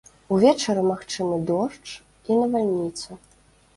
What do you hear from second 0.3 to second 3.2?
Увечары магчымы дождж і навальніца.